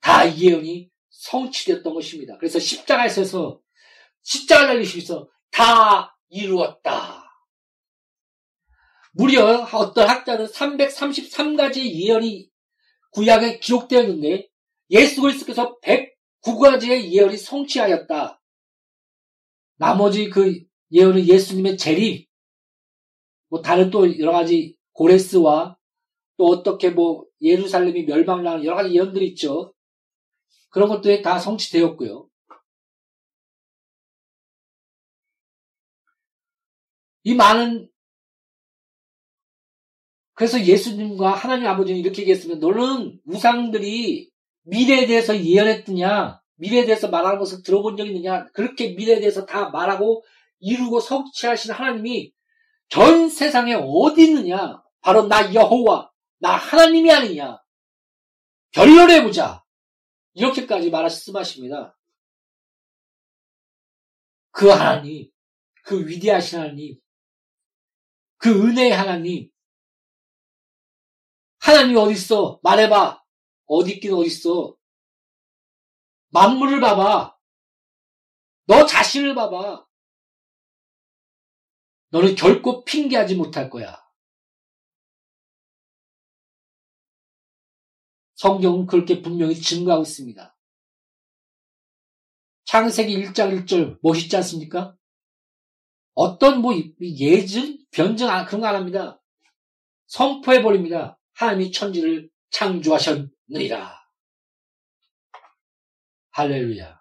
다 0.00 0.36
예언이 0.36 0.88
성취됐던 1.10 1.92
것입니다. 1.94 2.36
그래서 2.38 2.58
십자가에서 2.58 3.60
십자가 4.22 4.66
달리시면서 4.66 5.28
다 5.50 6.16
이루었다. 6.28 7.24
무려 9.12 9.66
어떤 9.72 10.08
학자는 10.08 10.46
333가지의 10.46 11.92
예언이 12.06 12.48
구약에 13.12 13.58
기록되어 13.58 14.02
있는데 14.02 14.48
예수 14.90 15.20
그리스도께서 15.20 15.78
109가지의 15.80 17.10
예언이 17.10 17.36
성취하였다. 17.36 18.40
나머지 19.76 20.28
그 20.28 20.60
예언은 20.92 21.26
예수님의 21.26 21.76
재림, 21.76 22.24
뭐 23.50 23.60
다른 23.60 23.90
또 23.90 24.18
여러 24.18 24.32
가지 24.32 24.76
고레스와 24.92 25.76
또 26.38 26.46
어떻게 26.46 26.90
뭐 26.90 27.26
예루살렘이 27.42 28.04
멸망당하는 28.04 28.64
여러 28.64 28.76
가지 28.76 28.94
예언들이 28.94 29.28
있죠. 29.28 29.74
그런 30.70 30.88
것들이 30.88 31.20
다 31.20 31.38
성취되었고요. 31.38 32.28
이 37.24 37.34
많은 37.34 37.88
그래서 40.32 40.58
예수님과 40.64 41.34
하나님 41.34 41.66
아버지는 41.66 42.00
이렇게 42.00 42.22
얘기했으면 42.22 42.60
너는 42.60 43.20
우상들이 43.26 44.30
미래에 44.62 45.06
대해서 45.06 45.38
예언했느냐 45.38 46.40
미래에 46.54 46.86
대해서 46.86 47.08
말하는 47.08 47.38
것을 47.38 47.62
들어본 47.62 47.98
적 47.98 48.06
있느냐 48.06 48.46
그렇게 48.54 48.94
미래에 48.94 49.20
대해서 49.20 49.44
다 49.44 49.68
말하고 49.68 50.24
이루고 50.60 51.00
성취하신 51.00 51.72
하나님이 51.72 52.32
전 52.90 53.28
세상에 53.30 53.74
어디 53.74 54.24
있느냐 54.24 54.82
바로 55.00 55.26
나 55.26 55.54
여호와 55.54 56.12
나 56.38 56.56
하나님이 56.56 57.10
아니냐 57.10 57.62
결론해보자 58.72 59.64
이렇게까지 60.34 60.90
말씀하십니다. 60.90 61.96
그 64.52 64.68
하나님, 64.68 65.30
그 65.84 66.06
위대하신 66.06 66.58
하나님, 66.58 67.00
그 68.36 68.50
은혜의 68.50 68.92
하나님, 68.92 69.50
하나님이 71.60 71.98
어딨어? 71.98 72.60
말해봐. 72.62 73.22
어디 73.66 73.92
있긴 73.92 74.14
어딨어? 74.14 74.76
만물을 76.30 76.80
봐봐. 76.80 77.36
너 78.66 78.86
자신을 78.86 79.34
봐봐. 79.34 79.86
너는 82.10 82.34
결코 82.34 82.84
핑계하지 82.84 83.36
못할 83.36 83.70
거야. 83.70 83.96
성경은 88.34 88.86
그렇게 88.86 89.20
분명히 89.22 89.54
증거하고 89.54 90.02
있습니다. 90.02 90.56
창세기 92.64 93.16
1장 93.16 93.66
1절 93.66 93.98
멋있지 94.02 94.36
않습니까? 94.36 94.96
어떤 96.14 96.60
뭐 96.62 96.72
예증, 97.00 97.78
변증 97.90 98.28
그런 98.46 98.60
거 98.60 98.66
안 98.66 98.74
합니다. 98.76 99.20
선포해 100.06 100.62
버립니다. 100.62 101.18
하나님이 101.34 101.70
천지를 101.70 102.30
창조하셨느니라. 102.50 104.00
할렐루야. 106.30 107.00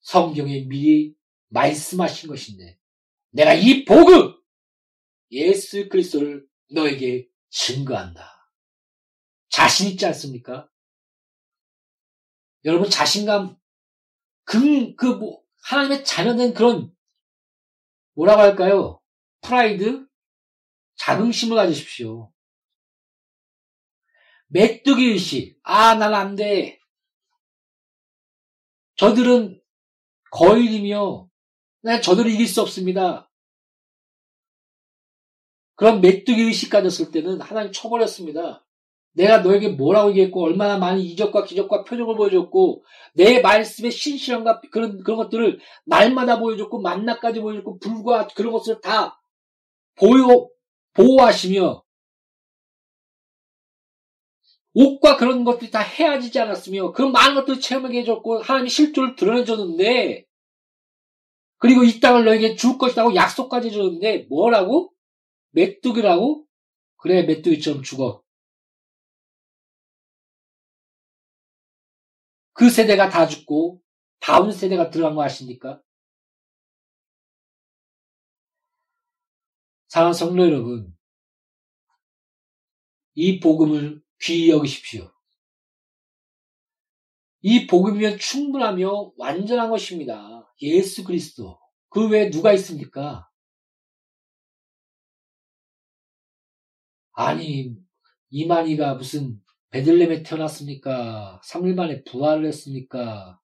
성경에 0.00 0.64
미리 0.66 1.14
말씀하신 1.48 2.28
것인데 2.28 2.79
내가 3.30 3.54
이 3.54 3.84
복음 3.84 4.34
예수 5.30 5.88
그리스도를 5.88 6.46
너에게 6.72 7.28
증거한다. 7.50 8.50
자신 9.48 9.88
있지 9.90 10.06
않습니까? 10.06 10.68
여러분 12.64 12.90
자신감, 12.90 13.56
그, 14.44 14.94
그, 14.96 15.06
뭐, 15.06 15.42
하나님의 15.62 16.04
자녀된 16.04 16.54
그런, 16.54 16.94
뭐라고 18.14 18.42
할까요? 18.42 19.00
프라이드? 19.40 20.06
자긍심을 20.96 21.56
가지십시오. 21.56 22.32
메뚜기 24.48 25.04
의식. 25.04 25.58
아, 25.62 25.94
난 25.94 26.12
안 26.12 26.34
돼. 26.36 26.78
저들은 28.96 29.62
거일이며, 30.32 31.29
난 31.82 32.02
저들을 32.02 32.30
이길 32.30 32.46
수 32.46 32.60
없습니다. 32.60 33.30
그런 35.76 36.00
메뚜기 36.00 36.42
의식 36.42 36.70
가졌을 36.70 37.10
때는 37.10 37.40
하나님 37.40 37.72
쳐버렸습니다. 37.72 38.64
내가 39.12 39.38
너에게 39.38 39.68
뭐라고 39.68 40.10
얘기했고 40.10 40.44
얼마나 40.44 40.78
많은 40.78 41.00
이적과 41.00 41.44
기적과 41.44 41.84
표적을 41.84 42.16
보여줬고 42.16 42.84
내 43.14 43.40
말씀의 43.40 43.90
신실함과 43.90 44.60
그런 44.70 45.02
그런 45.02 45.16
것들을 45.16 45.58
날마다 45.86 46.38
보여줬고 46.38 46.80
만나까지 46.80 47.40
보여줬고 47.40 47.78
불과 47.78 48.26
그런 48.28 48.52
것을 48.52 48.80
다 48.80 49.20
보여 49.96 50.48
보호하시며 50.92 51.82
옷과 54.74 55.16
그런 55.16 55.44
것들이 55.44 55.70
다 55.70 55.80
헤아지지 55.80 56.38
않았으며 56.38 56.92
그 56.92 57.02
많은 57.02 57.34
것들을 57.34 57.60
체험하게 57.60 58.00
해줬고 58.00 58.42
하나님의 58.42 58.70
실조를 58.70 59.16
드러내줬는데 59.16 60.26
그리고 61.60 61.84
이 61.84 62.00
땅을 62.00 62.24
너에게 62.24 62.56
줄 62.56 62.78
것이라고 62.78 63.14
약속까지 63.14 63.68
해줬는데 63.68 64.26
뭐라고? 64.30 64.94
메뚜기라고? 65.50 66.46
그래 66.96 67.22
메뚜기처럼 67.24 67.82
죽어. 67.82 68.24
그 72.54 72.70
세대가 72.70 73.10
다 73.10 73.26
죽고 73.26 73.82
다음 74.20 74.50
세대가 74.50 74.90
들어간 74.90 75.14
거 75.14 75.22
아십니까? 75.22 75.82
사랑하는 79.88 80.14
성도 80.14 80.44
여러분, 80.44 80.96
이 83.14 83.38
복음을 83.38 84.02
귀히 84.22 84.48
여기십시오. 84.48 85.12
이 87.42 87.66
복음이면 87.66 88.18
충분하며 88.18 89.12
완전한 89.18 89.68
것입니다. 89.68 90.39
예수 90.62 91.04
그리스도. 91.04 91.58
그 91.88 92.08
외에 92.08 92.30
누가 92.30 92.52
있습니까? 92.54 93.28
아니, 97.12 97.76
이만희가 98.30 98.94
무슨 98.94 99.40
베들렘에 99.70 100.22
태어났습니까? 100.22 101.40
3일 101.44 101.74
만에 101.74 102.02
부활을 102.04 102.46
했습니까? 102.46 103.38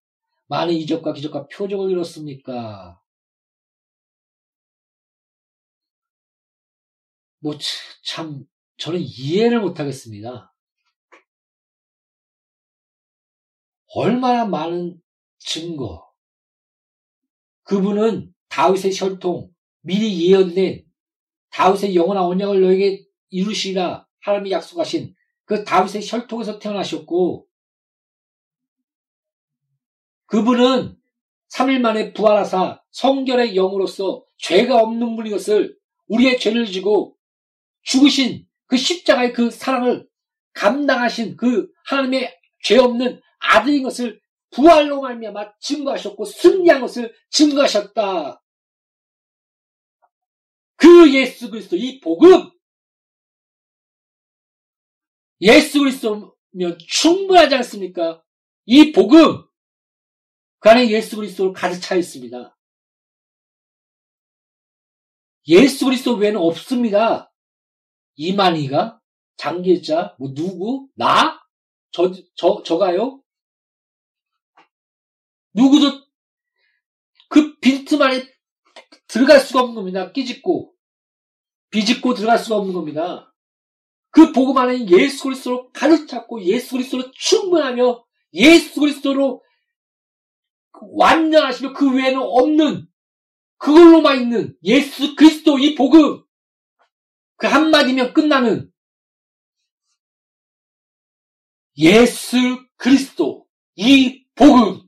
많은 0.49 0.75
이적과 0.75 1.13
기적과 1.13 1.49
표적을 1.49 1.91
이뤘습니까? 1.91 3.01
뭐, 7.41 7.55
참, 8.05 8.45
저는 8.79 9.01
이해를 9.01 9.61
못하겠습니다. 9.61 10.53
얼마나 13.95 14.45
많은 14.45 15.01
증거. 15.39 16.06
그분은 17.67 18.33
다윗의 18.49 18.93
혈통, 18.97 19.51
미리 19.83 20.29
예언된 20.31 20.85
다윗의 21.51 21.95
영원한 21.95 22.25
언약을 22.25 22.61
너에게 22.61 23.05
이루시라 23.31 24.07
하나님이 24.21 24.53
약속하신 24.53 25.15
그 25.45 25.65
다윗의 25.65 26.03
혈통에서 26.05 26.59
태어나셨고 26.59 27.47
그분은 30.27 30.97
3일 31.55 31.81
만에 31.81 32.13
부활하사 32.13 32.83
성결의 32.91 33.55
영으로서 33.55 34.25
죄가 34.39 34.81
없는 34.81 35.17
분인 35.17 35.33
것을 35.33 35.77
우리의 36.09 36.39
죄를 36.39 36.67
지고 36.67 37.17
죽으신 37.83 38.47
그 38.67 38.77
십자가의 38.77 39.33
그 39.33 39.51
사랑을 39.51 40.09
감당하신 40.53 41.37
그 41.37 41.69
하나님의 41.85 42.37
죄 42.63 42.79
없는 42.79 43.21
아들인 43.39 43.83
것을 43.83 44.21
부활로 44.57 45.03
말미암아 45.03 45.59
증거하셨고 45.61 46.25
승리한 46.25 46.81
것을 46.81 47.15
증거하셨다. 47.31 48.43
그 50.77 51.15
예수 51.15 51.51
그리스도 51.51 51.77
이 51.77 52.01
복음 52.01 52.51
예수 55.43 55.81
그리스도면 55.81 56.33
충분하지 56.89 57.55
않습니까? 57.57 58.25
이 58.65 58.93
복음 58.93 59.47
그 60.59 60.71
안에 60.71 60.89
예수 60.89 61.17
그리스도를 61.17 61.53
가득 61.53 61.79
차 61.81 61.95
있습니다. 61.95 62.57
예수 65.49 65.85
그리스도 65.85 66.15
외에는 66.17 66.41
없습니다. 66.41 67.31
이만희가 68.17 69.01
장기자 69.37 70.17
뭐 70.19 70.33
누구 70.35 70.89
나 70.95 71.47
저 71.93 72.13
저 72.35 72.63
저가요 72.63 73.23
누구도 75.57 76.07
그 77.29 77.59
빈틈 77.59 78.01
안에 78.03 78.29
들어갈 79.09 79.41
수가 79.41 79.61
없는 79.61 79.75
겁니다. 79.75 80.13
끼짓고 80.13 80.75
비집고 81.71 82.15
들어갈 82.15 82.39
수가 82.39 82.57
없는 82.57 82.75
겁니다. 82.75 83.35
그 84.11 84.33
복음 84.33 84.57
안에 84.59 84.87
예수 84.89 85.25
그리스도로 85.25 85.71
가득 85.73 86.07
찼고 86.07 86.43
예수 86.45 86.73
그리스도로 86.73 87.11
충분하며 87.13 88.05
예수 88.35 88.81
그리스도로 88.81 89.43
완전하시며 90.73 91.73
그 91.73 91.95
외에는 91.95 92.21
없는 92.21 92.87
그걸로만 93.59 94.21
있는 94.21 94.57
예수 94.63 95.17
그리스도 95.17 95.59
이 95.59 95.75
복음 95.75 96.23
그 97.37 97.47
한마디면 97.47 98.13
끝나는 98.13 98.71
예수 101.79 102.37
그리스도 102.77 103.47
이 103.75 104.27
복음 104.35 104.86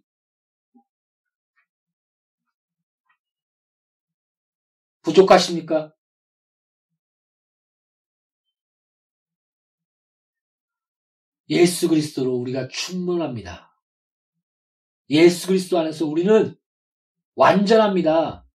부족하십니까? 5.08 5.94
예수 11.50 11.88
그리스도로 11.88 12.34
우리가 12.36 12.68
충분합니다. 12.68 13.74
예수 15.08 15.46
그리스도 15.46 15.78
안에서 15.78 16.06
우리는 16.06 16.54
완전합니다. 17.34 18.46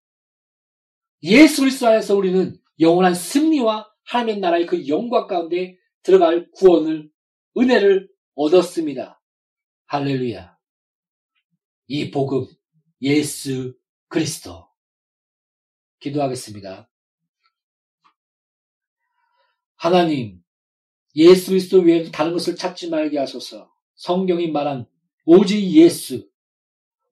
예수 1.24 1.62
그리스도 1.62 1.88
안에서 1.88 2.16
우리는 2.16 2.60
영원한 2.80 3.16
승리와 3.16 3.92
하나님의 4.04 4.40
나라의 4.42 4.66
그 4.68 4.88
영광 4.88 5.26
가운데 5.26 5.78
들어갈 6.04 6.52
구원을 6.52 7.10
은혜를 7.58 8.10
얻었습니다. 8.36 9.20
할렐루야. 9.88 10.56
이 11.88 12.12
복음 12.12 12.46
예수 13.02 13.76
그리스도 14.08 14.73
기도하겠습니다. 16.04 16.90
하나님 19.76 20.40
예수 21.16 21.52
그리스도 21.52 21.80
외에는 21.80 22.12
다른 22.12 22.34
것을 22.34 22.56
찾지 22.56 22.90
말게 22.90 23.18
하소서. 23.18 23.72
성경이 23.96 24.52
말한 24.52 24.86
오직 25.26 25.62
예수, 25.72 26.28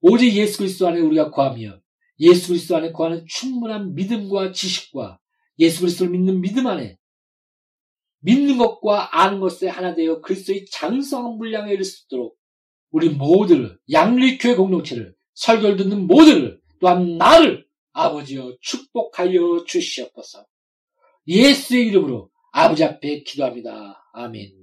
오직 0.00 0.34
예수 0.34 0.58
그리스도 0.58 0.88
안에 0.88 1.00
우리가 1.00 1.30
구하며 1.30 1.80
예수 2.20 2.48
그리스도 2.48 2.76
안에 2.76 2.92
구하는 2.92 3.24
충분한 3.28 3.94
믿음과 3.94 4.52
지식과 4.52 5.18
예수 5.58 5.80
그리스도를 5.80 6.12
믿는 6.12 6.40
믿음 6.40 6.66
안에 6.66 6.98
믿는 8.20 8.58
것과 8.58 9.20
아는 9.20 9.40
것에 9.40 9.68
하나 9.68 9.94
되어 9.94 10.20
그리스도의 10.20 10.66
장성한 10.70 11.38
분량에 11.38 11.72
이를 11.72 11.84
수 11.84 12.04
있도록 12.04 12.36
우리 12.90 13.08
모두를 13.08 13.78
양리교회 13.90 14.54
공동체를 14.56 15.14
설교를 15.34 15.76
듣는 15.76 16.06
모두를 16.06 16.60
또한 16.80 17.16
나를 17.16 17.66
아버지여 17.92 18.56
축복하여 18.60 19.64
주시옵소서. 19.66 20.46
예수의 21.26 21.86
이름으로 21.88 22.30
아버지 22.52 22.84
앞에 22.84 23.22
기도합니다. 23.22 24.04
아멘. 24.12 24.62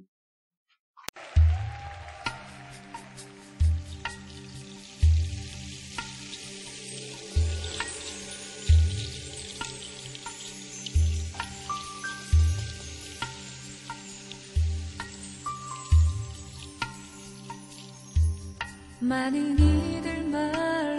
많은 19.01 19.57
이들 19.57 20.23
말하고 20.25 20.98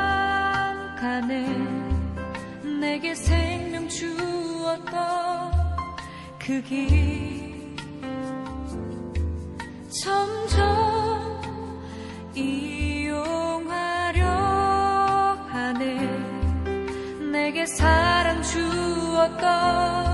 가네. 1.01 1.47
내게 2.79 3.15
생명 3.15 3.89
주었던 3.89 5.51
그 6.37 6.61
길. 6.61 7.75
점점 10.03 11.41
이용하려 12.35 14.27
하네. 15.49 16.07
내게 17.31 17.65
사랑 17.65 18.43
주었던 18.43 20.10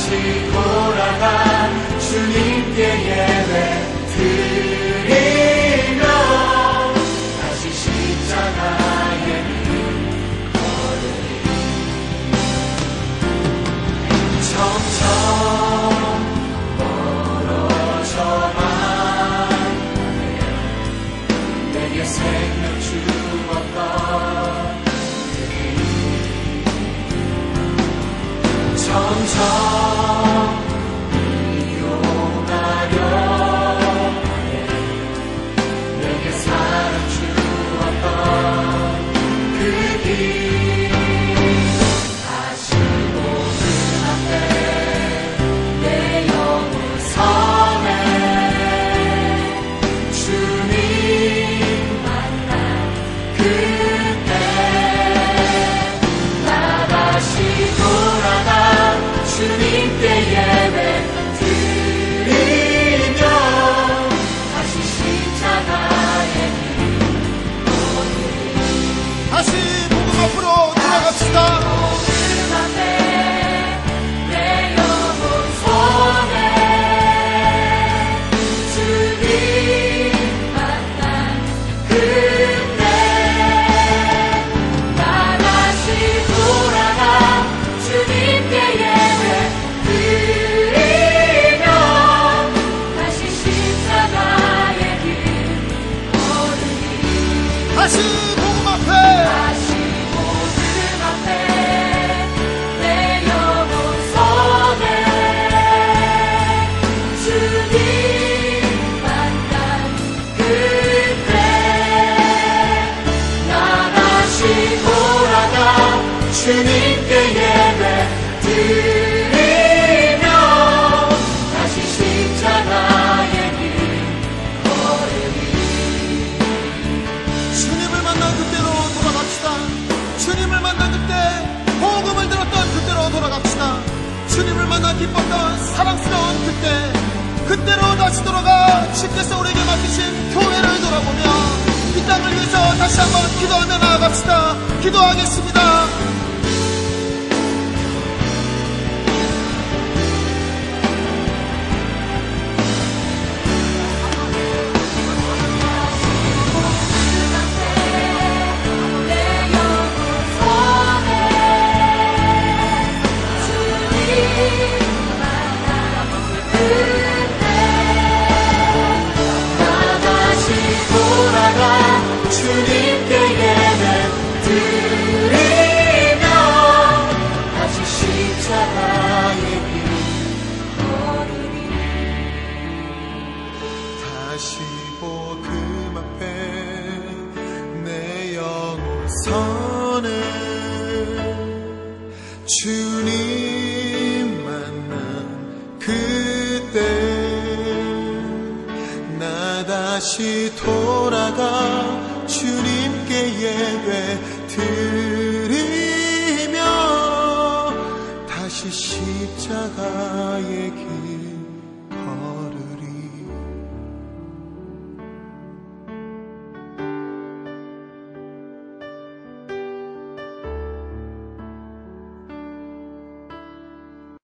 다시 0.00 0.50
돌아가 0.50 1.68
주님께 1.98 2.82
예배. 3.04 3.89